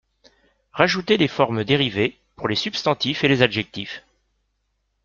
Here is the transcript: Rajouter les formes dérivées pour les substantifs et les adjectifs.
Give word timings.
Rajouter 0.71 1.15
les 1.17 1.27
formes 1.27 1.63
dérivées 1.63 2.17
pour 2.35 2.47
les 2.47 2.55
substantifs 2.55 3.23
et 3.23 3.27
les 3.27 3.43
adjectifs. 3.43 4.03